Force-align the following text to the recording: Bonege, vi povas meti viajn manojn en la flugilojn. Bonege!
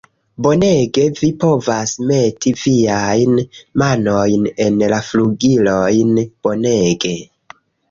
Bonege, 0.45 1.03
vi 1.19 1.27
povas 1.43 1.93
meti 2.11 2.53
viajn 2.63 3.37
manojn 3.83 4.49
en 4.67 4.83
la 4.95 5.03
flugilojn. 5.13 6.19
Bonege! 6.49 7.17